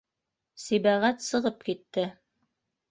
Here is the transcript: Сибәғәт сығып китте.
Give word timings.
Сибәғәт 0.63 1.23
сығып 1.27 1.63
китте. 1.69 2.11